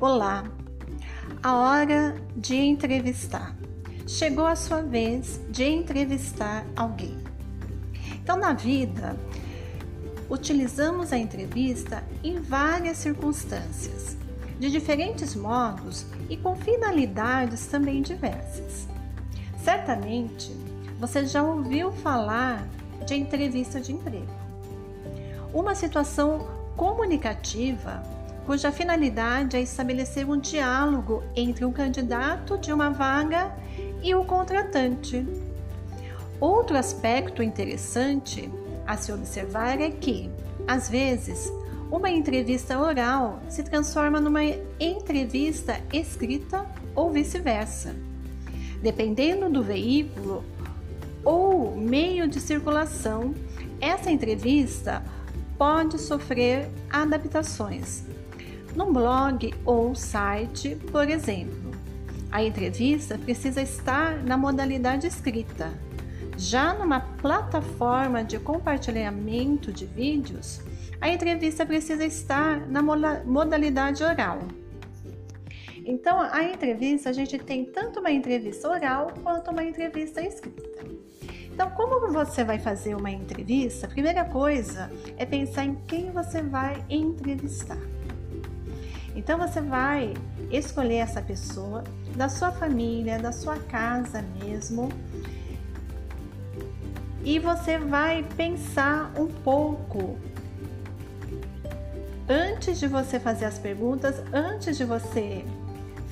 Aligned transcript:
Olá, 0.00 0.44
a 1.42 1.56
hora 1.56 2.14
de 2.36 2.54
entrevistar. 2.54 3.56
Chegou 4.06 4.46
a 4.46 4.54
sua 4.54 4.80
vez 4.80 5.40
de 5.50 5.64
entrevistar 5.64 6.64
alguém. 6.76 7.18
Então, 8.14 8.36
na 8.36 8.52
vida, 8.52 9.16
utilizamos 10.30 11.12
a 11.12 11.18
entrevista 11.18 12.04
em 12.22 12.38
várias 12.40 12.98
circunstâncias, 12.98 14.16
de 14.60 14.70
diferentes 14.70 15.34
modos 15.34 16.06
e 16.30 16.36
com 16.36 16.54
finalidades 16.54 17.66
também 17.66 18.00
diversas. 18.00 18.86
Certamente, 19.64 20.52
você 21.00 21.26
já 21.26 21.42
ouviu 21.42 21.90
falar 21.90 22.64
de 23.04 23.16
entrevista 23.16 23.80
de 23.80 23.94
emprego. 23.94 24.32
Uma 25.52 25.74
situação 25.74 26.46
comunicativa 26.76 28.00
cuja 28.48 28.72
finalidade 28.72 29.58
é 29.58 29.60
estabelecer 29.60 30.26
um 30.26 30.38
diálogo 30.38 31.22
entre 31.36 31.66
o 31.66 31.70
candidato 31.70 32.56
de 32.56 32.72
uma 32.72 32.88
vaga 32.88 33.54
e 34.02 34.14
o 34.14 34.24
contratante. 34.24 35.22
Outro 36.40 36.74
aspecto 36.74 37.42
interessante 37.42 38.50
a 38.86 38.96
se 38.96 39.12
observar 39.12 39.78
é 39.82 39.90
que, 39.90 40.30
às 40.66 40.88
vezes, 40.88 41.52
uma 41.90 42.08
entrevista 42.08 42.78
oral 42.80 43.38
se 43.50 43.62
transforma 43.62 44.18
numa 44.18 44.40
entrevista 44.80 45.78
escrita 45.92 46.64
ou 46.94 47.10
vice-versa. 47.10 47.94
Dependendo 48.80 49.50
do 49.50 49.62
veículo 49.62 50.42
ou 51.22 51.76
meio 51.76 52.26
de 52.26 52.40
circulação, 52.40 53.34
essa 53.78 54.10
entrevista 54.10 55.04
pode 55.58 55.98
sofrer 56.00 56.70
adaptações, 56.88 58.04
num 58.74 58.92
blog 58.92 59.54
ou 59.64 59.94
site, 59.94 60.76
por 60.90 61.08
exemplo. 61.08 61.72
A 62.30 62.42
entrevista 62.42 63.16
precisa 63.16 63.62
estar 63.62 64.22
na 64.22 64.36
modalidade 64.36 65.06
escrita. 65.06 65.72
Já 66.36 66.74
numa 66.74 67.00
plataforma 67.00 68.22
de 68.22 68.38
compartilhamento 68.38 69.72
de 69.72 69.86
vídeos, 69.86 70.60
a 71.00 71.08
entrevista 71.08 71.64
precisa 71.64 72.04
estar 72.04 72.68
na 72.68 72.82
modalidade 72.82 74.04
oral. 74.04 74.40
Então, 75.84 76.20
a 76.20 76.44
entrevista, 76.44 77.08
a 77.08 77.12
gente 77.12 77.38
tem 77.38 77.64
tanto 77.64 78.00
uma 78.00 78.10
entrevista 78.10 78.68
oral 78.68 79.12
quanto 79.22 79.50
uma 79.50 79.64
entrevista 79.64 80.20
escrita. 80.20 80.84
Então, 81.50 81.70
como 81.70 82.12
você 82.12 82.44
vai 82.44 82.58
fazer 82.58 82.94
uma 82.94 83.10
entrevista? 83.10 83.86
A 83.86 83.90
primeira 83.90 84.24
coisa 84.24 84.92
é 85.16 85.24
pensar 85.24 85.64
em 85.64 85.74
quem 85.86 86.10
você 86.12 86.42
vai 86.42 86.84
entrevistar. 86.90 87.97
Então 89.18 89.36
você 89.36 89.60
vai 89.60 90.14
escolher 90.48 90.98
essa 90.98 91.20
pessoa 91.20 91.82
da 92.14 92.28
sua 92.28 92.52
família, 92.52 93.18
da 93.18 93.32
sua 93.32 93.58
casa 93.58 94.24
mesmo. 94.40 94.88
E 97.24 97.40
você 97.40 97.78
vai 97.78 98.24
pensar 98.36 99.12
um 99.18 99.26
pouco 99.26 100.16
antes 102.28 102.78
de 102.78 102.86
você 102.86 103.18
fazer 103.18 103.46
as 103.46 103.58
perguntas, 103.58 104.22
antes 104.32 104.78
de 104.78 104.84
você 104.84 105.44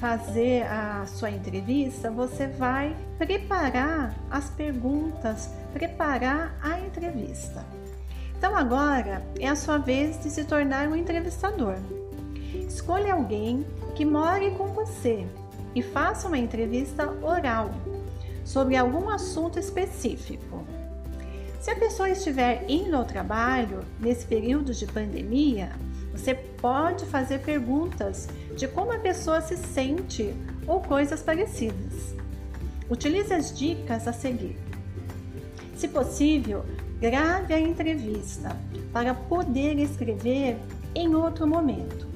fazer 0.01 0.65
a 0.65 1.07
sua 1.07 1.31
entrevista, 1.31 2.11
você 2.11 2.49
vai 2.49 2.97
preparar 3.19 4.17
as 4.29 4.51
perguntas, 4.51 5.49
preparar 5.73 6.59
a 6.61 6.81
entrevista. 6.81 7.65
Então 8.37 8.57
agora 8.57 9.23
é 9.39 9.47
a 9.47 9.55
sua 9.55 9.79
vez 9.79 10.21
de 10.21 10.29
se 10.29 10.45
tornar 10.45 10.89
um 10.89 10.97
entrevistador. 10.97 11.77
Escolha 12.77 13.15
alguém 13.15 13.65
que 13.95 14.05
more 14.05 14.51
com 14.51 14.67
você 14.67 15.27
e 15.75 15.83
faça 15.83 16.29
uma 16.29 16.37
entrevista 16.37 17.11
oral 17.23 17.71
sobre 18.45 18.77
algum 18.77 19.09
assunto 19.09 19.59
específico. 19.59 20.63
Se 21.59 21.71
a 21.71 21.77
pessoa 21.77 22.11
estiver 22.11 22.67
indo 22.69 22.95
ao 22.95 23.07
trabalho 23.07 23.81
nesse 23.99 24.27
período 24.27 24.75
de 24.75 24.85
pandemia, 24.85 25.71
você 26.13 26.35
pode 26.35 27.07
fazer 27.07 27.39
perguntas 27.39 28.29
de 28.55 28.69
como 28.69 28.93
a 28.93 28.99
pessoa 28.99 29.41
se 29.41 29.57
sente 29.57 30.35
ou 30.67 30.83
coisas 30.83 31.23
parecidas. 31.23 32.15
Utilize 32.91 33.33
as 33.33 33.57
dicas 33.57 34.07
a 34.07 34.13
seguir. 34.13 34.59
Se 35.75 35.89
possível, 35.89 36.63
grave 37.01 37.55
a 37.55 37.59
entrevista 37.59 38.55
para 38.93 39.15
poder 39.15 39.79
escrever 39.79 40.59
em 40.95 41.15
outro 41.15 41.47
momento. 41.47 42.16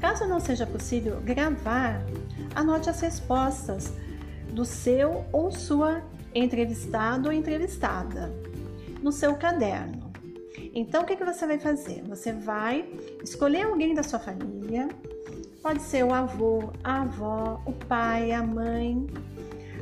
Caso 0.00 0.26
não 0.26 0.40
seja 0.40 0.66
possível 0.66 1.20
gravar, 1.20 2.02
anote 2.54 2.90
as 2.90 3.00
respostas 3.00 3.92
do 4.52 4.64
seu 4.64 5.24
ou 5.32 5.50
sua 5.50 6.02
entrevistado 6.34 7.28
ou 7.28 7.32
entrevistada 7.32 8.32
no 9.02 9.10
seu 9.10 9.34
caderno. 9.34 10.12
Então, 10.74 11.02
o 11.02 11.04
que, 11.06 11.16
que 11.16 11.24
você 11.24 11.46
vai 11.46 11.58
fazer? 11.58 12.02
Você 12.08 12.32
vai 12.32 12.84
escolher 13.22 13.62
alguém 13.62 13.94
da 13.94 14.02
sua 14.02 14.18
família, 14.18 14.88
pode 15.62 15.82
ser 15.82 16.04
o 16.04 16.12
avô, 16.12 16.70
a 16.84 17.02
avó, 17.02 17.62
o 17.64 17.72
pai, 17.72 18.32
a 18.32 18.42
mãe, 18.42 19.06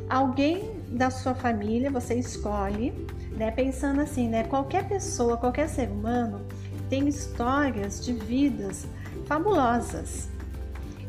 alguém 0.09 0.71
da 0.89 1.11
sua 1.11 1.35
família, 1.35 1.91
você 1.91 2.15
escolhe, 2.15 2.93
né? 3.33 3.51
Pensando 3.51 4.01
assim, 4.01 4.29
né? 4.29 4.45
Qualquer 4.45 4.89
pessoa, 4.89 5.37
qualquer 5.37 5.69
ser 5.69 5.89
humano 5.89 6.41
tem 6.89 7.09
histórias 7.09 8.05
de 8.05 8.13
vidas 8.13 8.87
fabulosas 9.27 10.29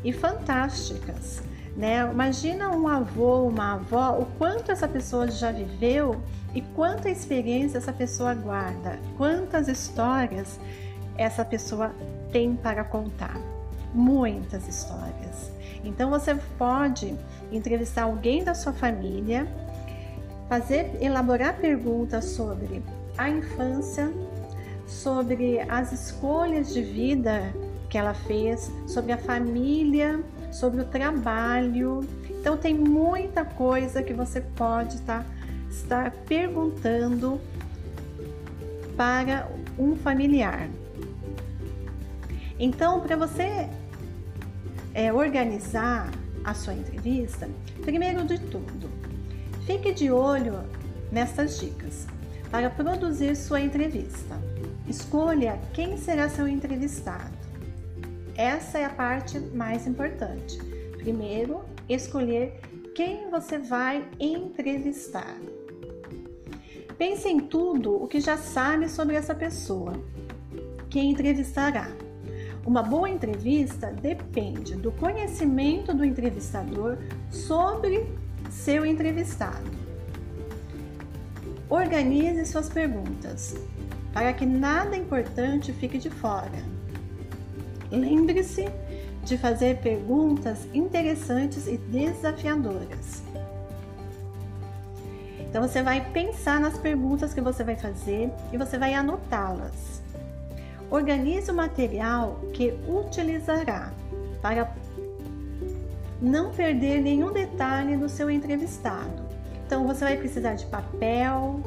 e 0.04 0.12
fantásticas. 0.12 1.42
Né? 1.76 2.00
Imagina 2.10 2.70
um 2.70 2.88
avô, 2.88 3.42
uma 3.42 3.74
avó, 3.74 4.18
o 4.18 4.26
quanto 4.38 4.72
essa 4.72 4.88
pessoa 4.88 5.30
já 5.30 5.52
viveu 5.52 6.20
e 6.54 6.62
quanta 6.62 7.10
experiência 7.10 7.78
essa 7.78 7.92
pessoa 7.92 8.34
guarda, 8.34 8.98
quantas 9.18 9.68
histórias 9.68 10.58
essa 11.18 11.44
pessoa 11.44 11.94
tem 12.32 12.56
para 12.56 12.82
contar. 12.82 13.36
Muitas 13.92 14.66
histórias. 14.68 15.50
Então 15.84 16.10
você 16.10 16.34
pode 16.58 17.14
entrevistar 17.52 18.04
alguém 18.04 18.42
da 18.42 18.54
sua 18.54 18.72
família, 18.72 19.46
fazer 20.48 20.96
elaborar 21.00 21.56
perguntas 21.56 22.24
sobre 22.24 22.82
a 23.16 23.28
infância, 23.28 24.12
sobre 24.86 25.60
as 25.60 25.92
escolhas 25.92 26.72
de 26.72 26.82
vida 26.82 27.52
que 27.96 27.98
ela 27.98 28.12
fez, 28.12 28.70
sobre 28.86 29.10
a 29.10 29.16
família, 29.16 30.22
sobre 30.52 30.82
o 30.82 30.84
trabalho. 30.84 32.06
Então 32.28 32.54
tem 32.54 32.74
muita 32.74 33.42
coisa 33.42 34.02
que 34.02 34.12
você 34.12 34.42
pode 34.42 35.00
tá, 35.00 35.24
estar 35.70 36.10
perguntando 36.28 37.40
para 38.98 39.48
um 39.78 39.96
familiar. 39.96 40.68
Então, 42.58 43.00
para 43.00 43.16
você 43.16 43.66
é, 44.92 45.10
organizar 45.10 46.10
a 46.44 46.52
sua 46.52 46.74
entrevista, 46.74 47.48
primeiro 47.80 48.26
de 48.26 48.38
tudo, 48.38 48.90
fique 49.64 49.90
de 49.94 50.10
olho 50.10 50.58
nessas 51.10 51.58
dicas 51.58 52.06
para 52.50 52.68
produzir 52.68 53.34
sua 53.34 53.62
entrevista. 53.62 54.38
Escolha 54.86 55.58
quem 55.72 55.96
será 55.96 56.28
seu 56.28 56.46
entrevistado. 56.46 57.45
Essa 58.36 58.78
é 58.78 58.84
a 58.84 58.90
parte 58.90 59.40
mais 59.40 59.86
importante. 59.86 60.58
Primeiro, 60.98 61.64
escolher 61.88 62.60
quem 62.94 63.30
você 63.30 63.58
vai 63.58 64.06
entrevistar. 64.20 65.36
Pense 66.98 67.28
em 67.28 67.40
tudo 67.40 67.94
o 67.94 68.06
que 68.06 68.20
já 68.20 68.36
sabe 68.36 68.90
sobre 68.90 69.16
essa 69.16 69.34
pessoa 69.34 69.94
que 70.90 71.00
entrevistará. 71.00 71.88
Uma 72.66 72.82
boa 72.82 73.08
entrevista 73.08 73.90
depende 73.90 74.74
do 74.74 74.92
conhecimento 74.92 75.94
do 75.94 76.04
entrevistador 76.04 76.98
sobre 77.30 78.06
seu 78.50 78.84
entrevistado. 78.84 79.70
Organize 81.70 82.44
suas 82.44 82.68
perguntas 82.68 83.54
para 84.12 84.32
que 84.32 84.44
nada 84.44 84.96
importante 84.96 85.72
fique 85.72 85.96
de 85.96 86.10
fora. 86.10 86.75
Lembre-se 87.90 88.68
de 89.24 89.36
fazer 89.36 89.78
perguntas 89.78 90.66
interessantes 90.72 91.66
e 91.66 91.76
desafiadoras. 91.76 93.22
Então 95.40 95.66
você 95.66 95.82
vai 95.82 96.00
pensar 96.12 96.60
nas 96.60 96.76
perguntas 96.78 97.32
que 97.32 97.40
você 97.40 97.64
vai 97.64 97.76
fazer 97.76 98.30
e 98.52 98.58
você 98.58 98.78
vai 98.78 98.94
anotá-las. 98.94 100.02
Organize 100.90 101.50
o 101.50 101.54
material 101.54 102.40
que 102.52 102.74
utilizará 102.88 103.92
para 104.40 104.72
não 106.20 106.52
perder 106.52 107.00
nenhum 107.00 107.32
detalhe 107.32 107.96
do 107.96 108.08
seu 108.08 108.30
entrevistado. 108.30 109.24
Então 109.66 109.86
você 109.86 110.04
vai 110.04 110.16
precisar 110.16 110.54
de 110.54 110.66
papel, 110.66 111.60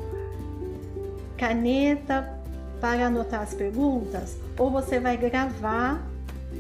caneta 1.36 2.40
para 2.80 3.08
anotar 3.08 3.42
as 3.42 3.54
perguntas 3.54 4.38
ou 4.58 4.72
você 4.72 5.00
vai 5.00 5.18
gravar 5.18 6.09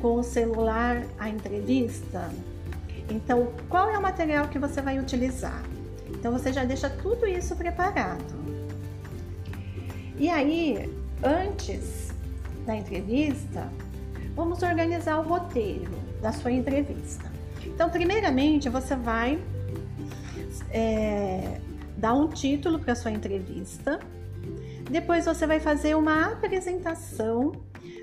com 0.01 0.15
o 0.15 0.23
celular 0.23 1.03
a 1.17 1.29
entrevista? 1.29 2.29
Então, 3.09 3.51
qual 3.67 3.89
é 3.89 3.97
o 3.97 4.01
material 4.01 4.47
que 4.47 4.59
você 4.59 4.81
vai 4.81 4.99
utilizar? 4.99 5.63
Então, 6.09 6.31
você 6.31 6.53
já 6.53 6.63
deixa 6.63 6.89
tudo 6.89 7.25
isso 7.25 7.55
preparado. 7.55 8.39
E 10.17 10.29
aí, 10.29 10.93
antes 11.23 12.13
da 12.65 12.75
entrevista, 12.75 13.69
vamos 14.35 14.61
organizar 14.61 15.19
o 15.19 15.23
roteiro 15.23 15.91
da 16.21 16.31
sua 16.31 16.51
entrevista. 16.51 17.31
Então, 17.65 17.89
primeiramente, 17.89 18.69
você 18.69 18.95
vai 18.95 19.41
é, 20.71 21.59
dar 21.97 22.13
um 22.13 22.27
título 22.27 22.79
para 22.79 22.95
sua 22.95 23.11
entrevista. 23.11 23.99
Depois, 24.89 25.25
você 25.25 25.47
vai 25.47 25.59
fazer 25.59 25.95
uma 25.95 26.33
apresentação 26.33 27.51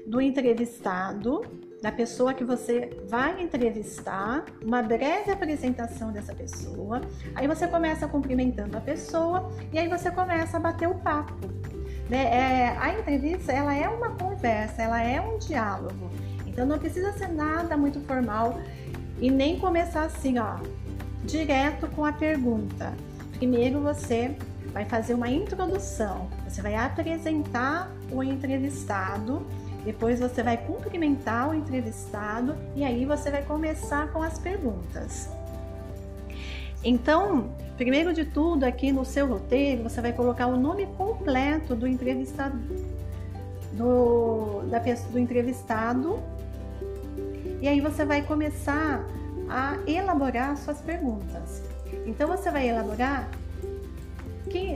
do 0.07 0.21
entrevistado 0.21 1.43
da 1.87 1.93
pessoa 1.93 2.35
que 2.35 2.43
você 2.43 2.99
vai 3.09 3.41
entrevistar, 3.41 4.45
uma 4.61 4.83
breve 4.83 5.31
apresentação 5.31 6.11
dessa 6.11 6.35
pessoa. 6.35 7.01
Aí 7.33 7.47
você 7.47 7.69
começa 7.69 8.09
cumprimentando 8.09 8.77
a 8.77 8.81
pessoa 8.81 9.53
e 9.73 9.79
aí 9.79 9.89
você 9.89 10.11
começa 10.11 10.57
a 10.57 10.61
bater 10.61 10.89
o 10.89 10.97
papo. 10.97 11.47
Né? 12.11 12.25
É, 12.25 12.77
a 12.77 12.93
entrevista 12.93 13.53
ela 13.53 13.73
é 13.73 13.89
uma 13.89 14.11
conversa, 14.17 14.83
ela 14.83 15.01
é 15.01 15.21
um 15.21 15.39
diálogo. 15.39 16.11
Então 16.45 16.67
não 16.67 16.77
precisa 16.77 17.13
ser 17.13 17.29
nada 17.29 17.77
muito 17.77 18.01
formal 18.01 18.59
e 19.21 19.31
nem 19.31 19.57
começar 19.61 20.07
assim, 20.07 20.41
ó, 20.41 20.57
direto 21.23 21.87
com 21.95 22.05
a 22.05 22.13
pergunta. 22.13 22.93
Primeiro 23.39 23.81
você 23.81 24.37
vai 24.73 24.85
fazer 24.87 25.15
uma 25.15 25.31
introdução, 25.31 26.29
você 26.49 26.61
vai 26.61 26.75
apresentar 26.75 27.93
o 28.11 28.25
entrevistado 28.25 29.47
depois 29.87 30.19
você 30.19 30.43
vai 30.43 30.57
cumprimentar 30.57 31.49
o 31.49 31.55
entrevistado 31.55 32.57
e 32.75 32.83
aí 32.83 33.07
você 33.07 33.31
vai 33.31 33.43
começar 33.43 34.09
com 34.13 34.21
as 34.21 34.37
perguntas. 34.37 35.31
Então, 36.83 37.51
primeiro 37.77 38.13
de 38.13 38.25
tudo, 38.25 38.65
aqui 38.65 38.91
no 38.91 39.05
seu 39.05 39.29
roteiro, 39.29 39.85
você 39.85 40.01
vai 40.01 40.13
colocar 40.13 40.49
o 40.49 40.57
nome 40.57 40.87
completo 40.99 41.77
do 41.77 41.87
entrevistado, 41.87 42.59
do, 43.73 44.63
da 44.69 44.81
do 44.81 45.19
entrevistado, 45.21 46.19
e 47.63 47.69
aí 47.69 47.81
você 47.81 48.05
vai 48.05 48.23
começar 48.23 49.07
a 49.49 49.79
elaborar 49.87 50.57
suas 50.57 50.81
perguntas. 50.81 51.63
Então, 52.05 52.27
você 52.27 52.51
vai 52.51 52.69
elaborar 52.69 53.29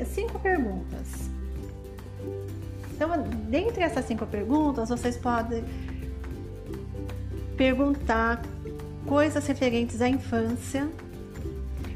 cinco 0.06 0.38
perguntas. 0.38 1.30
Então, 3.00 3.23
dentre 3.49 3.82
essas 3.82 4.05
cinco 4.05 4.26
perguntas, 4.26 4.91
vocês 4.91 5.17
podem 5.17 5.64
perguntar 7.56 8.43
coisas 9.06 9.47
referentes 9.47 10.02
à 10.02 10.08
infância, 10.11 10.87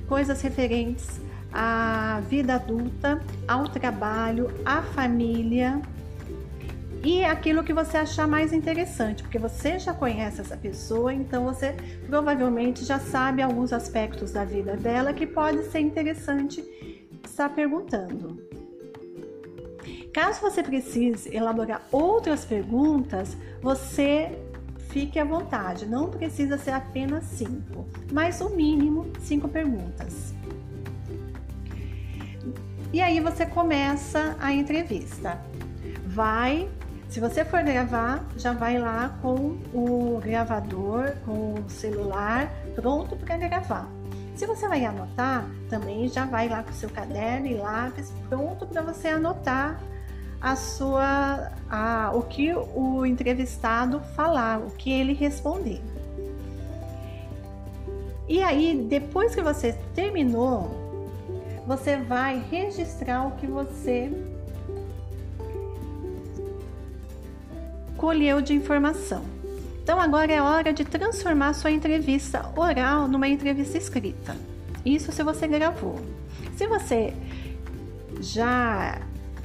coisas 0.08 0.40
referentes 0.40 1.20
à 1.52 2.22
vida 2.26 2.54
adulta, 2.54 3.20
ao 3.46 3.68
trabalho, 3.68 4.50
à 4.64 4.80
família 4.80 5.78
e 7.02 7.22
aquilo 7.22 7.62
que 7.62 7.74
você 7.74 7.98
achar 7.98 8.26
mais 8.26 8.50
interessante, 8.54 9.22
porque 9.22 9.38
você 9.38 9.78
já 9.78 9.92
conhece 9.92 10.40
essa 10.40 10.56
pessoa, 10.56 11.12
então 11.12 11.44
você 11.44 11.76
provavelmente 12.06 12.82
já 12.82 12.98
sabe 12.98 13.42
alguns 13.42 13.74
aspectos 13.74 14.32
da 14.32 14.46
vida 14.46 14.74
dela 14.74 15.12
que 15.12 15.26
pode 15.26 15.64
ser 15.64 15.80
interessante 15.80 16.64
estar 17.22 17.50
perguntando. 17.50 18.43
Caso 20.14 20.40
você 20.40 20.62
precise 20.62 21.34
elaborar 21.34 21.82
outras 21.90 22.44
perguntas, 22.44 23.36
você 23.60 24.38
fique 24.88 25.18
à 25.18 25.24
vontade, 25.24 25.86
não 25.86 26.08
precisa 26.08 26.56
ser 26.56 26.70
apenas 26.70 27.24
cinco, 27.24 27.84
mas 28.12 28.40
o 28.40 28.50
mínimo 28.50 29.10
cinco 29.18 29.48
perguntas. 29.48 30.32
E 32.92 33.00
aí 33.00 33.18
você 33.18 33.44
começa 33.44 34.36
a 34.38 34.52
entrevista. 34.52 35.36
Vai, 36.06 36.70
se 37.08 37.18
você 37.18 37.44
for 37.44 37.64
gravar, 37.64 38.24
já 38.36 38.52
vai 38.52 38.78
lá 38.78 39.18
com 39.20 39.58
o 39.74 40.20
gravador, 40.22 41.16
com 41.24 41.54
o 41.54 41.68
celular 41.68 42.48
pronto 42.76 43.16
para 43.16 43.36
gravar. 43.36 43.90
Se 44.36 44.46
você 44.46 44.68
vai 44.68 44.84
anotar, 44.84 45.44
também 45.68 46.08
já 46.08 46.24
vai 46.24 46.48
lá 46.48 46.62
com 46.62 46.72
seu 46.72 46.88
caderno 46.88 47.48
e 47.48 47.54
lápis 47.54 48.12
pronto 48.28 48.64
para 48.64 48.80
você 48.80 49.08
anotar 49.08 49.80
a 50.40 50.56
sua, 50.56 51.52
a, 51.70 52.10
o 52.14 52.22
que 52.22 52.52
o 52.54 53.06
entrevistado 53.06 54.00
falar, 54.14 54.58
o 54.58 54.70
que 54.70 54.90
ele 54.90 55.12
responder. 55.12 55.80
E 58.28 58.42
aí, 58.42 58.86
depois 58.88 59.34
que 59.34 59.42
você 59.42 59.72
terminou, 59.94 60.70
você 61.66 61.96
vai 61.96 62.42
registrar 62.50 63.26
o 63.26 63.32
que 63.32 63.46
você 63.46 64.10
colheu 67.96 68.40
de 68.40 68.54
informação. 68.54 69.24
Então 69.82 70.00
agora 70.00 70.32
é 70.32 70.40
hora 70.40 70.72
de 70.72 70.84
transformar 70.84 71.52
sua 71.52 71.70
entrevista 71.70 72.50
oral 72.56 73.06
numa 73.06 73.28
entrevista 73.28 73.76
escrita. 73.76 74.34
Isso 74.84 75.12
se 75.12 75.22
você 75.22 75.46
gravou. 75.46 76.00
Se 76.56 76.66
você 76.66 77.12
já 78.20 79.00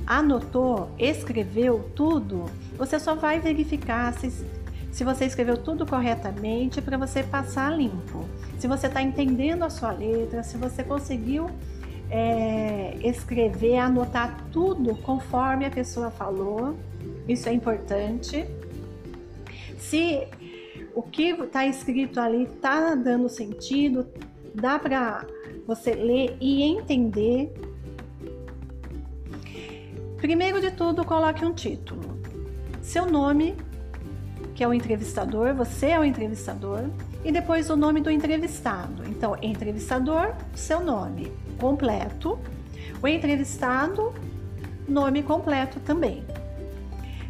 anotou, 0.09 0.89
escreveu 0.97 1.91
tudo, 1.95 2.45
você 2.75 2.99
só 2.99 3.13
vai 3.13 3.39
verificar 3.39 4.11
se, 4.15 4.43
se 4.91 5.03
você 5.03 5.25
escreveu 5.25 5.55
tudo 5.55 5.85
corretamente 5.85 6.81
para 6.81 6.97
você 6.97 7.21
passar 7.21 7.77
limpo. 7.77 8.25
Se 8.57 8.67
você 8.67 8.87
está 8.87 9.03
entendendo 9.03 9.61
a 9.61 9.69
sua 9.69 9.91
letra, 9.91 10.41
se 10.41 10.57
você 10.57 10.83
conseguiu 10.83 11.47
é, 12.09 12.97
escrever, 13.03 13.77
anotar 13.77 14.47
tudo 14.51 14.95
conforme 14.95 15.65
a 15.65 15.69
pessoa 15.69 16.09
falou, 16.09 16.75
isso 17.27 17.47
é 17.47 17.53
importante. 17.53 18.49
Se 19.77 20.27
o 20.95 21.03
que 21.03 21.29
está 21.29 21.67
escrito 21.67 22.19
ali 22.19 22.45
está 22.45 22.95
dando 22.95 23.29
sentido, 23.29 24.07
dá 24.55 24.79
para 24.79 25.23
você 25.67 25.93
ler 25.93 26.35
e 26.41 26.63
entender 26.63 27.53
Primeiro 30.21 30.59
de 30.59 30.71
tudo, 30.71 31.05
coloque 31.05 31.45
um 31.45 31.53
título. 31.53 32.19
Seu 32.81 33.05
nome, 33.05 33.55
que 34.53 34.61
é 34.61 34.67
o 34.67 34.73
entrevistador, 34.73 35.53
você 35.53 35.87
é 35.87 35.99
o 35.99 36.03
entrevistador, 36.03 36.89
e 37.23 37.31
depois 37.31 37.69
o 37.69 37.75
nome 37.77 38.01
do 38.01 38.11
entrevistado. 38.11 39.03
Então, 39.07 39.37
entrevistador, 39.41 40.33
seu 40.53 40.81
nome 40.81 41.31
completo, 41.57 42.37
o 43.01 43.07
entrevistado, 43.07 44.13
nome 44.87 45.23
completo 45.23 45.79
também. 45.79 46.25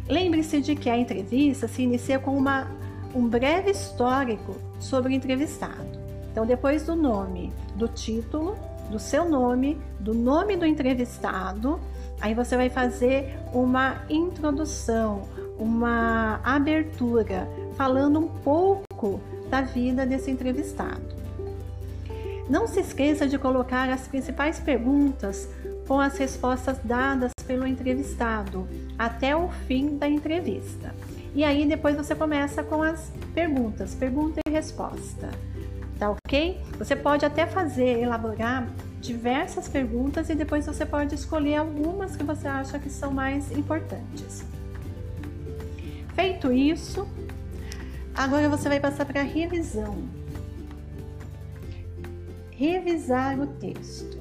Lembre-se 0.08 0.60
de 0.60 0.74
que 0.74 0.90
a 0.90 0.98
entrevista 0.98 1.68
se 1.68 1.82
inicia 1.82 2.18
com 2.18 2.36
uma, 2.36 2.66
um 3.14 3.28
breve 3.28 3.70
histórico 3.70 4.56
sobre 4.80 5.12
o 5.12 5.14
entrevistado. 5.14 6.00
Então, 6.32 6.44
depois 6.44 6.84
do 6.84 6.96
nome, 6.96 7.52
do 7.76 7.86
título, 7.86 8.56
do 8.90 8.98
seu 8.98 9.28
nome, 9.28 9.78
do 10.00 10.12
nome 10.12 10.56
do 10.56 10.66
entrevistado, 10.66 11.78
Aí 12.20 12.34
você 12.34 12.56
vai 12.56 12.68
fazer 12.68 13.38
uma 13.52 14.02
introdução, 14.08 15.22
uma 15.58 16.40
abertura, 16.44 17.48
falando 17.76 18.18
um 18.18 18.28
pouco 18.28 19.20
da 19.48 19.62
vida 19.62 20.04
desse 20.04 20.30
entrevistado. 20.30 21.20
Não 22.48 22.66
se 22.66 22.80
esqueça 22.80 23.28
de 23.28 23.38
colocar 23.38 23.88
as 23.88 24.08
principais 24.08 24.58
perguntas 24.58 25.48
com 25.86 26.00
as 26.00 26.16
respostas 26.18 26.78
dadas 26.84 27.32
pelo 27.46 27.66
entrevistado 27.66 28.66
até 28.98 29.34
o 29.34 29.48
fim 29.66 29.96
da 29.96 30.08
entrevista. 30.08 30.94
E 31.34 31.44
aí 31.44 31.66
depois 31.66 31.96
você 31.96 32.14
começa 32.14 32.62
com 32.62 32.82
as 32.82 33.10
perguntas, 33.34 33.94
pergunta 33.94 34.40
e 34.46 34.50
resposta. 34.50 35.30
Tá 35.98 36.10
ok? 36.10 36.60
Você 36.78 36.96
pode 36.96 37.24
até 37.24 37.46
fazer, 37.46 38.00
elaborar 38.00 38.66
diversas 39.00 39.68
perguntas 39.68 40.28
e 40.28 40.34
depois 40.34 40.66
você 40.66 40.84
pode 40.84 41.14
escolher 41.14 41.56
algumas 41.56 42.16
que 42.16 42.22
você 42.22 42.46
acha 42.46 42.78
que 42.78 42.90
são 42.90 43.10
mais 43.10 43.50
importantes. 43.50 44.44
Feito 46.14 46.52
isso, 46.52 47.08
agora 48.14 48.48
você 48.48 48.68
vai 48.68 48.78
passar 48.78 49.06
para 49.06 49.20
a 49.20 49.24
revisão. 49.24 50.04
Revisar 52.50 53.40
o 53.40 53.46
texto 53.46 54.18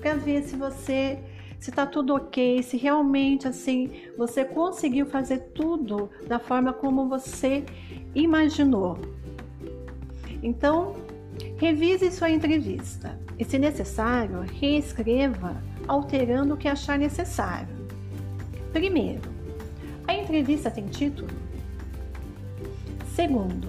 para 0.00 0.14
ver 0.14 0.42
se 0.42 0.56
você 0.56 1.18
se 1.60 1.70
está 1.70 1.84
tudo 1.84 2.14
ok, 2.14 2.62
se 2.62 2.76
realmente 2.76 3.48
assim 3.48 3.90
você 4.16 4.44
conseguiu 4.44 5.06
fazer 5.06 5.38
tudo 5.54 6.08
da 6.26 6.38
forma 6.38 6.72
como 6.72 7.08
você 7.08 7.64
imaginou. 8.14 8.98
Então, 10.42 10.94
revise 11.58 12.10
sua 12.10 12.30
entrevista 12.30 13.18
e, 13.38 13.44
se 13.44 13.58
necessário, 13.58 14.40
reescreva, 14.60 15.56
alterando 15.86 16.54
o 16.54 16.56
que 16.56 16.68
achar 16.68 16.98
necessário. 16.98 17.68
Primeiro, 18.72 19.28
a 20.06 20.14
entrevista 20.14 20.70
tem 20.70 20.86
título? 20.86 21.28
Segundo, 23.14 23.68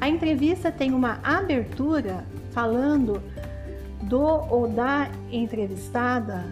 a 0.00 0.08
entrevista 0.08 0.70
tem 0.70 0.92
uma 0.92 1.18
abertura 1.22 2.24
falando 2.52 3.20
do 4.02 4.22
ou 4.22 4.68
da 4.68 5.10
entrevistada. 5.30 6.44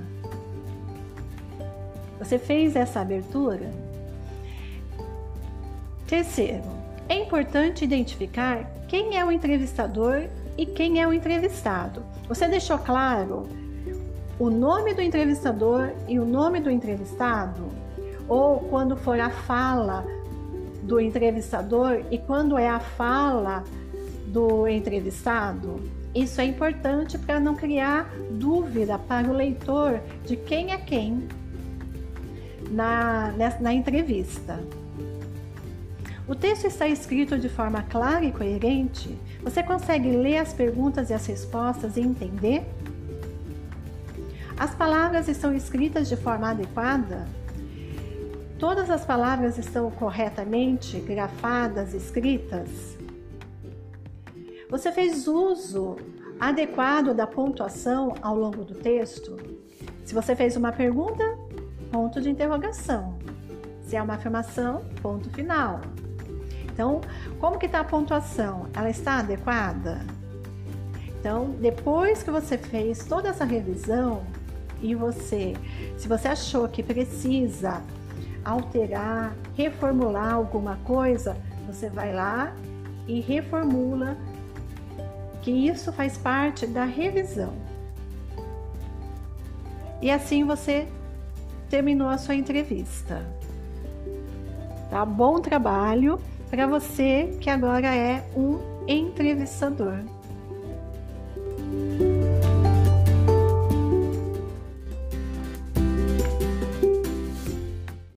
Você 2.18 2.38
fez 2.38 2.74
essa 2.74 3.00
abertura? 3.00 3.70
Terceiro, 6.06 6.64
é 7.08 7.16
importante 7.16 7.84
identificar 7.84 8.64
quem 8.88 9.16
é 9.16 9.24
o 9.24 9.30
entrevistador 9.30 10.28
e 10.56 10.66
quem 10.66 11.00
é 11.00 11.06
o 11.06 11.12
entrevistado. 11.12 12.02
Você 12.28 12.46
deixou 12.48 12.78
claro 12.78 13.48
o 14.38 14.50
nome 14.50 14.94
do 14.94 15.00
entrevistador 15.00 15.92
e 16.08 16.18
o 16.18 16.24
nome 16.24 16.60
do 16.60 16.70
entrevistado? 16.70 17.68
Ou 18.28 18.60
quando 18.60 18.96
for 18.96 19.18
a 19.20 19.30
fala 19.30 20.04
do 20.82 21.00
entrevistador 21.00 22.02
e 22.10 22.18
quando 22.18 22.58
é 22.58 22.68
a 22.68 22.80
fala 22.80 23.64
do 24.26 24.66
entrevistado? 24.66 25.80
Isso 26.14 26.40
é 26.40 26.44
importante 26.44 27.18
para 27.18 27.40
não 27.40 27.56
criar 27.56 28.08
dúvida 28.30 28.98
para 28.98 29.28
o 29.28 29.32
leitor 29.32 30.00
de 30.24 30.36
quem 30.36 30.72
é 30.72 30.78
quem 30.78 31.28
na, 32.70 33.32
na 33.60 33.74
entrevista. 33.74 34.60
O 36.26 36.34
texto 36.34 36.66
está 36.66 36.88
escrito 36.88 37.38
de 37.38 37.50
forma 37.50 37.82
clara 37.82 38.24
e 38.24 38.32
coerente? 38.32 39.18
Você 39.42 39.62
consegue 39.62 40.10
ler 40.10 40.38
as 40.38 40.54
perguntas 40.54 41.10
e 41.10 41.14
as 41.14 41.26
respostas 41.26 41.98
e 41.98 42.00
entender? 42.00 42.64
As 44.56 44.74
palavras 44.74 45.28
estão 45.28 45.54
escritas 45.54 46.08
de 46.08 46.16
forma 46.16 46.50
adequada? 46.50 47.26
Todas 48.58 48.88
as 48.88 49.04
palavras 49.04 49.58
estão 49.58 49.90
corretamente 49.90 50.98
grafadas, 51.00 51.92
escritas? 51.92 52.96
Você 54.70 54.90
fez 54.92 55.28
uso 55.28 55.96
adequado 56.40 57.12
da 57.12 57.26
pontuação 57.26 58.14
ao 58.22 58.34
longo 58.34 58.64
do 58.64 58.74
texto? 58.74 59.36
Se 60.06 60.14
você 60.14 60.34
fez 60.34 60.56
uma 60.56 60.72
pergunta, 60.72 61.22
ponto 61.92 62.18
de 62.18 62.30
interrogação. 62.30 63.18
Se 63.82 63.94
é 63.94 64.02
uma 64.02 64.14
afirmação, 64.14 64.82
ponto 65.02 65.28
final. 65.28 65.82
Então, 66.74 67.00
como 67.38 67.56
que 67.56 67.66
está 67.66 67.80
a 67.80 67.84
pontuação? 67.84 68.66
Ela 68.74 68.90
está 68.90 69.20
adequada? 69.20 70.04
Então, 71.20 71.54
depois 71.60 72.20
que 72.20 72.32
você 72.32 72.58
fez 72.58 73.04
toda 73.04 73.28
essa 73.28 73.44
revisão 73.44 74.24
e 74.82 74.92
você, 74.92 75.54
se 75.96 76.08
você 76.08 76.28
achou 76.28 76.68
que 76.68 76.82
precisa 76.82 77.80
alterar, 78.44 79.36
reformular 79.56 80.34
alguma 80.34 80.76
coisa, 80.84 81.36
você 81.64 81.88
vai 81.88 82.12
lá 82.12 82.52
e 83.06 83.20
reformula, 83.20 84.16
que 85.42 85.52
isso 85.52 85.92
faz 85.92 86.18
parte 86.18 86.66
da 86.66 86.84
revisão. 86.84 87.54
E 90.02 90.10
assim 90.10 90.44
você 90.44 90.88
terminou 91.70 92.08
a 92.08 92.18
sua 92.18 92.34
entrevista. 92.34 93.24
Tá? 94.90 95.04
Bom 95.04 95.40
trabalho 95.40 96.18
para 96.54 96.68
você 96.68 97.36
que 97.40 97.50
agora 97.50 97.92
é 97.92 98.24
um 98.36 98.60
entrevistador. 98.86 99.98